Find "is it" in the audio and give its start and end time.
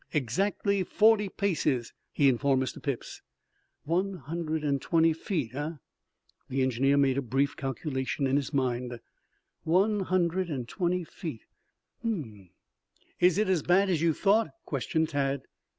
13.19-13.47